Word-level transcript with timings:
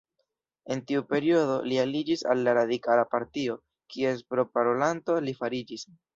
En 0.75 0.79
tiu 0.91 1.03
periodo, 1.11 1.57
li 1.71 1.77
aliĝis 1.81 2.23
al 2.31 2.41
la 2.47 2.55
Radikala 2.59 3.05
Partio, 3.13 3.59
kies 3.95 4.27
proparolanto 4.35 5.21
li 5.29 5.39
fariĝis. 5.45 5.89